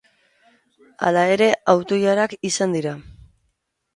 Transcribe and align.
Hala 1.09 1.25
ere, 1.33 1.49
auto-ilarak 1.75 2.35
izan 2.51 2.75
dira. 2.79 2.97